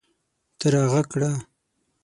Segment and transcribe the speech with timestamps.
[0.59, 1.31] ته راږغ کړه